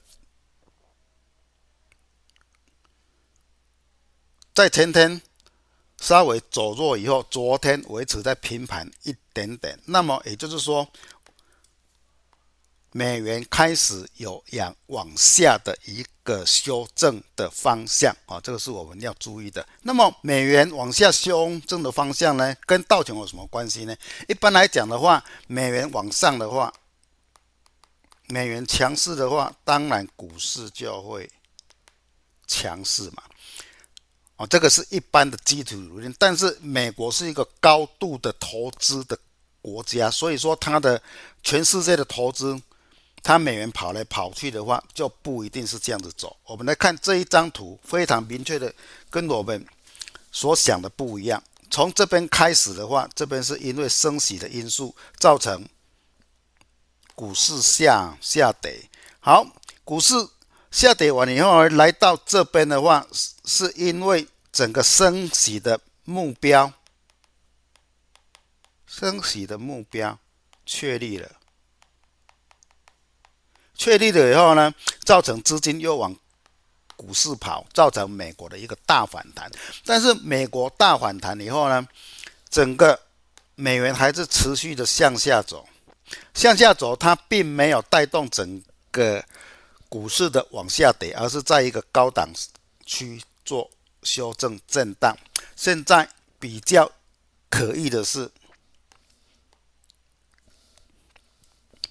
[4.53, 5.21] 在前天
[6.01, 9.79] 稍微走弱以后，昨天维持在平盘一点点。
[9.85, 10.85] 那么也就是说，
[12.91, 19.63] 美元开始有往往下的一个修正的方向啊，这个是我们要注意的。
[19.83, 23.95] 那么美元往下修正的方向呢，跟道琼有什么关系呢？
[24.27, 26.73] 一般来讲的话，美元往上的话，
[28.27, 31.29] 美元强势的话，当然股市就会
[32.47, 33.21] 强势嘛。
[34.37, 36.15] 哦，这个是一般的基础理论。
[36.17, 39.15] 但是美国是一个高度的投资的
[39.61, 40.99] 国家，所以说它的
[41.43, 42.59] 全世界的投资。
[43.21, 46.35] 它美元跑来跑去的话，就不一定是这样子走。
[46.45, 48.73] 我们来看这一张图，非常明确的
[49.09, 49.65] 跟我们
[50.31, 51.43] 所想的不一样。
[51.69, 55.67] 从这边开始的话，这边是因为升息的因素造成
[57.13, 58.89] 股市下下跌。
[59.19, 59.45] 好，
[59.83, 60.15] 股市
[60.71, 63.05] 下跌完以后而来到这边的话，
[63.45, 66.73] 是因为整个升息的目标，
[68.87, 70.17] 升息的目标
[70.65, 71.38] 确立了。
[73.79, 74.71] 确立了以后呢，
[75.05, 76.13] 造成资金又往
[76.97, 79.49] 股市跑，造成美国的一个大反弹。
[79.85, 81.87] 但是美国大反弹以后呢，
[82.49, 82.99] 整个
[83.55, 85.65] 美元还是持续的向下走，
[86.33, 88.61] 向下走，它并没有带动整
[88.91, 89.23] 个
[89.87, 92.29] 股市的往下跌，而是在一个高档
[92.85, 93.71] 区做
[94.03, 95.17] 修正震荡。
[95.55, 96.05] 现在
[96.37, 96.91] 比较
[97.49, 98.29] 可疑的是。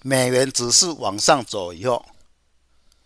[0.03, 2.05] 美元只是往上走以后，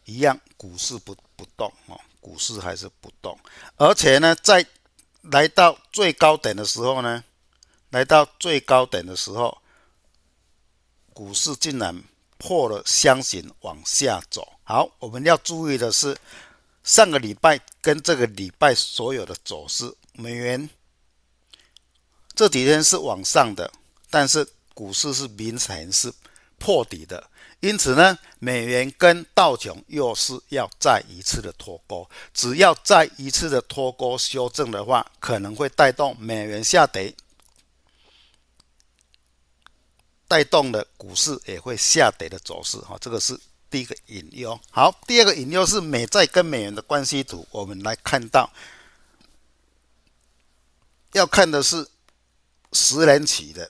[0.05, 3.39] 一样股市不不动哦，股市还是不动，
[3.77, 4.65] 而且呢，在
[5.23, 7.25] 来到最高点的时候呢，
[7.91, 9.57] 来到最高点的时候，
[11.13, 12.03] 股市竟然
[12.37, 14.53] 破了箱型往下走。
[14.65, 16.17] 好，我们要注意的是，
[16.85, 20.69] 上个礼拜跟这个礼拜所有的走势，美元
[22.35, 23.73] 这几天是往上的，
[24.11, 26.13] 但是股市是明显是。
[26.63, 32.09] 破底的，因此呢，美元跟道琼又是要再一次的脱钩。
[32.33, 37.13] 只要再一次的脱钩修正的话，可能会带动美元下跌，
[40.29, 42.79] 带动的股市也会下跌的走势。
[42.79, 43.37] 哈，这个是
[43.69, 44.57] 第一个引诱。
[44.71, 48.49] 好，第二个引诱是美债跟美元的关系图，我们来看到，
[51.15, 51.89] 要看的是
[52.73, 53.69] 十年期的。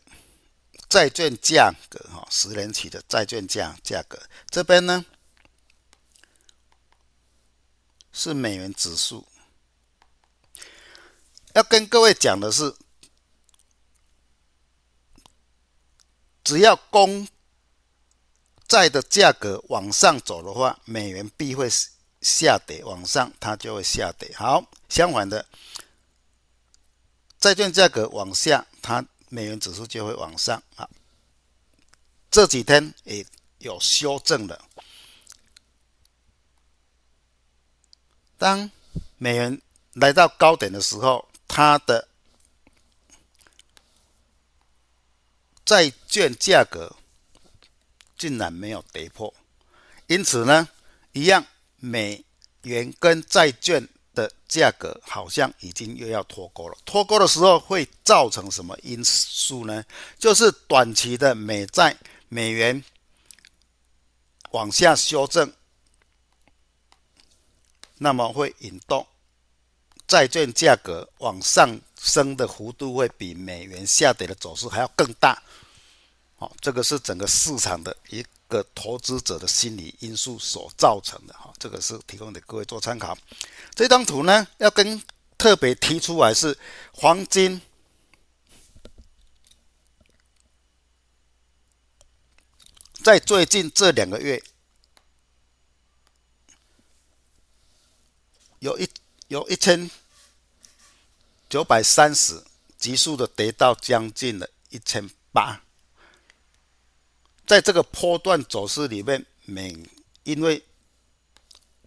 [0.92, 5.07] 债券价格，哈，十年期的债券价价格，这边呢
[8.12, 9.26] 是美元指数。
[11.55, 12.76] 要跟各位讲的是，
[16.44, 17.26] 只要公
[18.68, 21.70] 债的价格往上走的话，美元必会
[22.20, 24.31] 下跌，往上它就会下跌。
[24.37, 25.46] 好，相反的，
[27.40, 29.02] 债券价格往下，它
[29.33, 30.87] 美元指数就会往上啊。
[32.31, 33.25] 这几天也
[33.59, 34.68] 有修正了。
[38.37, 38.71] 当
[39.16, 39.59] 美元
[39.95, 42.07] 来到高点的时候，它的
[45.64, 46.95] 债券价格
[48.18, 49.33] 竟然没有跌破，
[50.09, 50.68] 因此呢，
[51.12, 52.23] 一样美
[52.62, 56.77] 元跟债券的价格好像已经又要脱钩了。
[56.85, 59.85] 脱钩的时候会造成什么因素呢？
[60.18, 61.96] 就是短期的美债
[62.29, 62.83] 美元
[64.51, 65.53] 往下修正，
[67.98, 69.07] 那么会引动
[70.07, 75.42] 债券价格往上升的幅度会比美元下跌的走势还要更大。
[76.37, 81.32] 好，这个是整个市场的一个投资者的心理因素所造成的。
[81.32, 83.16] 哈，这个是提供给各位做参考。
[83.74, 85.02] 这张图呢，要跟
[85.38, 86.56] 特别提出来是
[86.92, 87.62] 黄金，
[93.02, 94.42] 在最近这两个月
[98.58, 98.88] 有一
[99.28, 99.90] 有一千
[101.48, 102.44] 九百三十，
[102.78, 105.62] 急速的跌到将近了一千八。
[107.46, 109.76] 在这个波段走势里面，美
[110.22, 110.62] 因为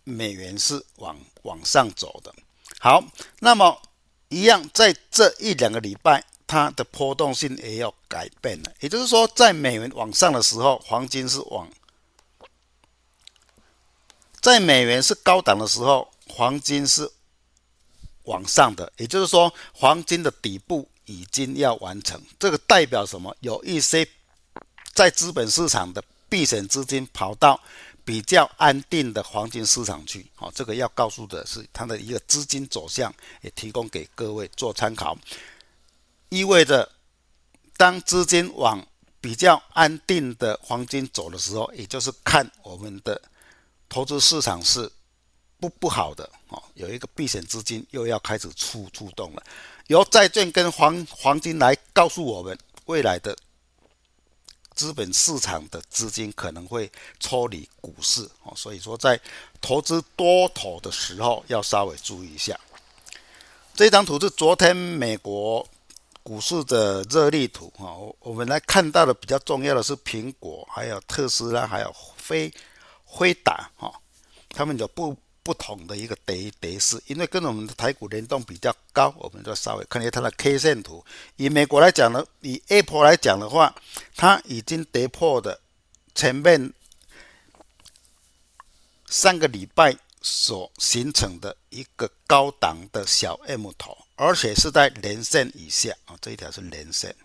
[0.04, 2.34] 美元是往往上走的，
[2.80, 3.04] 好，
[3.39, 3.82] 那么
[4.28, 8.72] 一样在这一两个礼拜，它的波动性也要改变了。
[8.82, 11.68] 也就是说，在美元往上的时候，黄金是往；
[14.41, 17.10] 在美元是高档的时候，黄金是
[18.24, 18.91] 往上的。
[18.98, 22.22] 也就是说，黄金的底部已经要完成。
[22.38, 23.36] 这个代表什么？
[23.39, 24.08] 有一些。
[24.96, 27.60] 在资本市场的避险资金跑到
[28.06, 35.18] 比较安定的黄金市场去，好，这个要告诉的是它的一个资金走向，也提供给各位做参考。
[36.30, 36.90] 意味着，
[37.76, 38.88] 当资金往
[39.20, 43.22] 比较安定的黄金走的时候，也就是看我们的
[43.90, 44.90] 投资市场是
[45.60, 49.44] 不不好的，哦，有一个避险资金又要开始出出动了，
[49.88, 53.38] 由债券跟黄黄金来告诉我们未来的。
[54.76, 59.20] 资本市场的资金可能会抽离股市哦，所以说在
[59.62, 62.60] 投资多头的时候要稍微注意一下。
[63.74, 65.66] 这张图是昨天美国
[66.22, 72.54] 股市的热力图哈，我我们来看到的比较重要的是苹果，还有特斯拉，还有飞
[73.06, 73.92] 飞达哈，
[74.50, 75.16] 他们有不。
[75.46, 81.06] 不同的一个跌跌势，因为跟我们的台股联动比较高，我们就稍微看一下它的 K 线图。
[81.36, 83.76] 以美国来讲呢，以 Apple 来讲的话，
[84.16, 85.62] 它已经跌破的
[86.16, 86.74] 前面
[89.06, 97.16] 三个礼拜所形成的一个高档的小 M 头，而且是在连线以下啊，这一条是连线，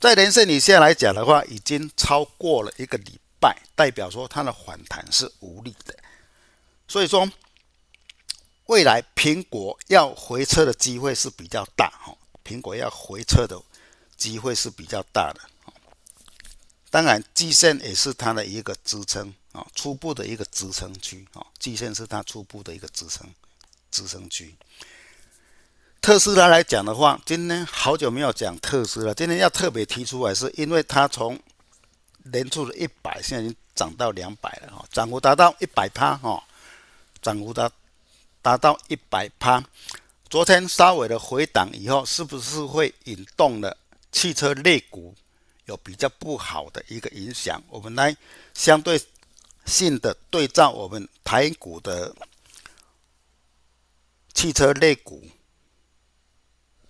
[0.00, 5.94] 在连线以下来讲的话，已经超过了一个礼拜，代表说它的反弹是无力的。
[6.88, 7.30] 所以说，
[8.66, 12.16] 未来苹果要回撤的机会是比较大哈。
[12.42, 13.60] 苹果要回撤的
[14.16, 15.40] 机会是比较大的。
[16.90, 21.46] 当然，季线也是它的一个支撑啊，初步的一个支撑区啊。
[21.58, 23.28] 季线是它初步的一个支撑
[23.90, 24.56] 支撑区。
[26.00, 31.38] 特斯拉来讲的话，今天好久没有讲特斯拉，今天要特别提出来，是因为它从
[32.32, 36.42] 年初的一百，现在已经涨到两百了哈，涨幅达到一百趴哈。
[37.20, 37.70] 涨幅达
[38.40, 39.62] 达到一百趴，
[40.28, 43.76] 昨天稍微的回档以后，是不是会引动了
[44.12, 45.14] 汽车类股
[45.66, 47.62] 有比较不好的一个影响？
[47.68, 48.16] 我们来
[48.54, 49.00] 相对
[49.66, 52.14] 性的对照我们台股的
[54.32, 55.22] 汽车类股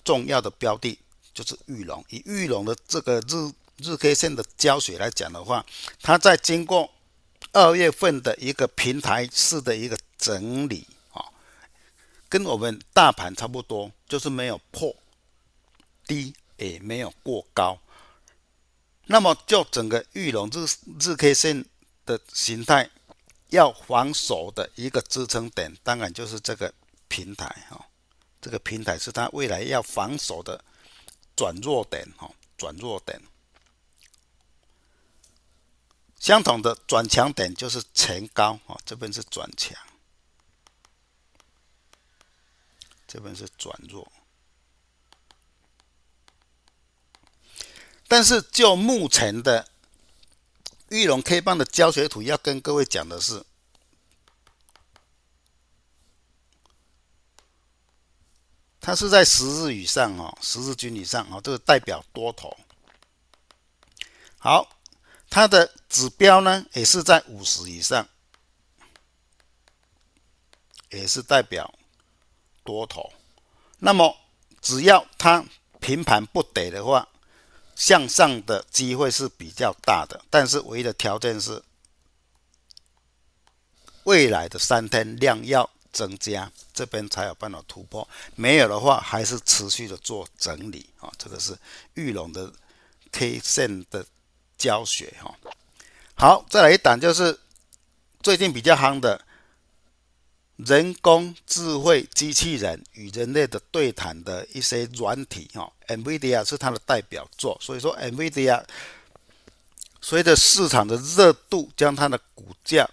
[0.05, 0.99] 重要的标的，
[1.35, 2.05] 就是玉龙。
[2.11, 5.65] 以玉龙的这个日日 K 线的胶水来讲的话，
[6.03, 6.89] 它在经过
[7.53, 11.25] 二月份的一个平台式的一个整理啊，
[12.29, 14.95] 跟我们大盘差不多，就是没有破
[16.07, 17.79] 低，也没有过高。
[19.07, 20.67] 那么就整个玉龙日
[21.01, 21.65] 日 K 线
[22.05, 22.91] 的形态，
[23.49, 26.75] 要防守的一个支撑点，当然就是这个
[27.09, 27.87] 平台哈。
[28.41, 30.63] 这个平台是它未来要防守的
[31.35, 33.21] 转弱点哈，转弱点。
[36.21, 39.75] 相同的转强点就是前高啊，这边是转强。
[43.09, 44.07] 这边是转弱，
[48.07, 49.67] 但是就目前的
[50.91, 53.43] 玉龙 K 棒的教学图要跟各位讲的是，
[58.79, 62.55] 它是在十日以上哦，十日均以上哦，这个代表多头。
[64.37, 64.79] 好，
[65.31, 68.07] 它的指标呢也是在五十以上，
[70.91, 71.78] 也是代表
[72.69, 73.11] 多头。
[73.79, 74.15] 那么
[74.61, 75.43] 只要它
[75.81, 77.09] 平盘不跌的话，
[77.75, 81.63] 向上的机会是比较大的，但是唯一的条件是
[84.05, 88.07] 未来的三天量要增加，这边才有办法突破。
[88.35, 91.11] 没有的话，还是持续的做整理啊。
[91.17, 91.57] 这个是
[91.95, 92.53] 玉龙的
[93.13, 94.05] K 线的
[94.59, 95.35] 教学哈。
[96.15, 97.41] 好，再来一档就是
[98.21, 99.25] 最近比较夯的。
[100.59, 108.61] 人工智慧机器人与人类的对谈的一些软体，哈，NVIDIA 是它的代表作，所以说 NVIDIA
[110.01, 112.91] 随着市场的热度，将它的股价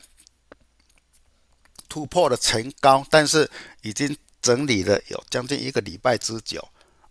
[1.90, 3.50] 突破了前高，但是
[3.82, 6.64] 已经整理了有将近一个礼拜之久，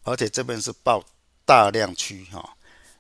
[0.05, 1.05] 而且这边是报
[1.45, 2.57] 大量区，哈，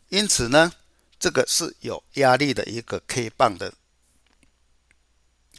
[0.08, 0.72] 因此呢，
[1.20, 3.72] 这个是有压力的一个 K 棒的。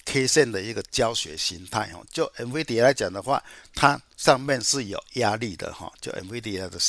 [0.06, 3.44] K 线的一个教学形态哦，就 NVIDIA 来讲的话，
[3.74, 5.92] 它上面是有压力的哈。
[6.00, 6.80] 就 NVIDIA 的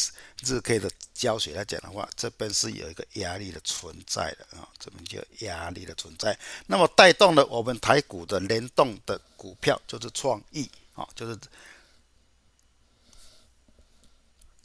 [0.45, 6.39] 日 K 的教学来讲的话，这边是有一个压力的存在的啊，这边就压力的存在。
[6.67, 11.39] 那么带动了我们台股的联动的股票就是创意啊，就是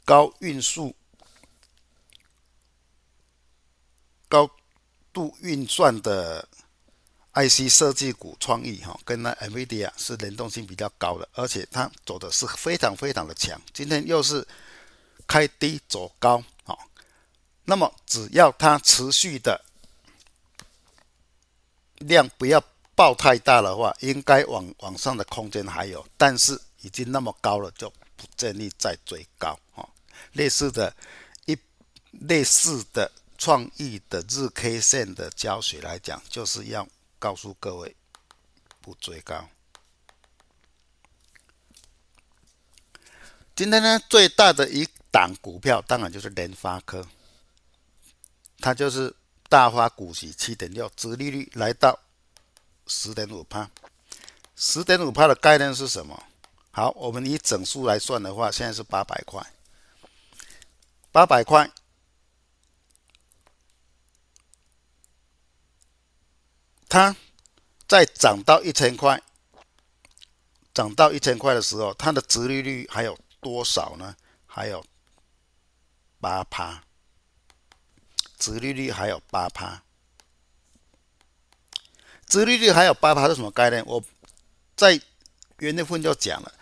[0.04, 0.94] 高运速、
[4.28, 4.48] 高
[5.12, 6.46] 度运算的。
[7.34, 13.58] IC 设计股创意哈，跟那 NVIDIA 是联动性比较高的，而且它走的是非常非常的强。
[13.72, 14.46] 今天又是
[15.26, 16.78] 开低走高，好，
[17.64, 19.64] 那么只要它持续的
[22.00, 22.62] 量不要
[22.94, 29.88] 爆太大的话，应该往往上的空间还有，但是已经那么高了，就不建议再追高哈。
[30.32, 30.94] 类似的，
[31.46, 31.56] 一
[32.10, 36.86] 类似的创意的日 K 线的教学来讲，就是要。
[37.22, 37.94] 告诉各位，
[38.80, 39.48] 不追高。
[43.54, 47.06] 今天呢，最大的一档股票当然就是联发科，
[48.58, 49.14] 它就是
[49.48, 51.96] 大发股息七点六，殖利率来到
[52.88, 53.70] 十点五趴。
[54.56, 56.20] 十点五趴的概念是什么？
[56.72, 59.40] 好，我们以整数来算的话，现在是八百块，
[61.12, 61.70] 八百块。
[66.92, 67.16] 它
[67.88, 69.18] 在涨到一千块，
[70.74, 74.14] 涨到一千块的时候，它的殖利率还有多少呢？
[74.44, 74.84] 还有
[76.20, 76.84] 八趴，
[78.38, 79.82] 殖利率还有八趴，
[82.26, 83.82] 殖利率还有八趴是什么概念？
[83.86, 84.04] 我
[84.76, 84.92] 在
[85.60, 86.52] 元月份就讲了，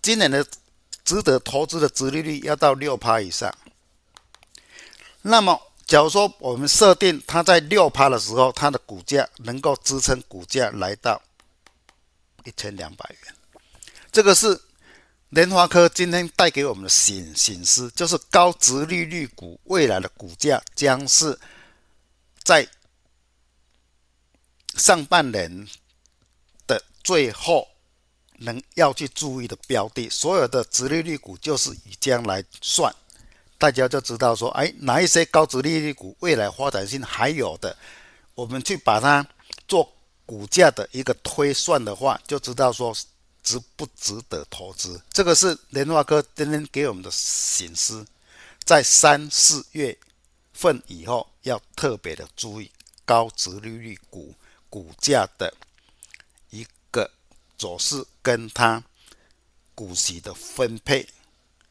[0.00, 0.42] 今年的
[1.04, 3.54] 值得投资的殖利率要到六趴以上，
[5.20, 5.60] 那么。
[5.86, 11.22] 假如说我们设定它在六趴的时候，它的股价能够支撑股价来到
[12.44, 13.34] 一千两百元，
[14.10, 14.60] 这个是
[15.28, 21.38] 联发科今天带给我们的醒醒思，就是高值利率股未来的股价将是
[22.42, 22.66] 在
[24.76, 25.68] 上半年
[26.66, 27.68] 的最后
[28.38, 32.92] 能要去注意的标的，所有的值利率股就是以这样来算。
[33.58, 37.76] 大家就知道说，哎，哪一些高值利率股未来发展性还有的，
[38.34, 39.26] 我们去把它
[39.66, 39.90] 做
[40.26, 42.94] 股价的一个推算的话，就知道说
[43.42, 45.00] 值不值得投资。
[45.10, 48.04] 这个是联发科今天给我们的警示，
[48.64, 49.96] 在三四月
[50.52, 52.70] 份以后要特别的注意
[53.04, 54.34] 高值利率股
[54.68, 55.54] 股价的
[56.50, 57.10] 一个
[57.56, 58.82] 走势，跟它
[59.74, 61.08] 股息的分配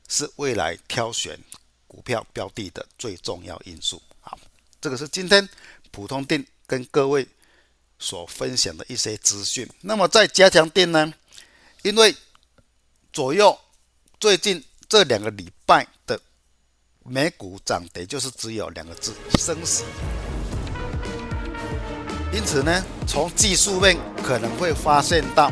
[0.07, 1.39] 是未来挑选。
[1.95, 4.01] 股票标的的最重要因素。
[4.19, 4.37] 好，
[4.81, 5.47] 这个是今天
[5.91, 7.25] 普通店跟各位
[7.99, 9.65] 所分享的一些资讯。
[9.79, 11.13] 那么在加强店呢，
[11.83, 12.13] 因为
[13.13, 13.57] 左右
[14.19, 16.19] 最近这两个礼拜的
[17.05, 19.85] 美股涨跌就是只有两个字：升息。
[22.33, 25.49] 因此呢，从技术面可能会发现到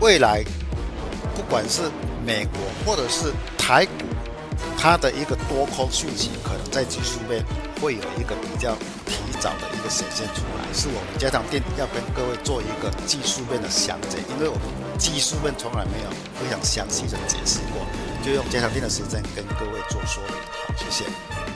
[0.00, 0.44] 未来，
[1.34, 1.90] 不管是
[2.24, 4.09] 美国或者是台股。
[4.78, 7.44] 它的一个多空讯息可能在技术面
[7.80, 8.74] 会有一个比较
[9.06, 14.64] 提早的一个显现出来，是我们家常店要跟各位做一个技术面的详解，因为我们
[14.98, 17.84] 技术面从来没有非常详细的解释过，
[18.24, 20.36] 就用家常店的时间跟各位做说明。
[20.66, 21.49] 好，谢谢。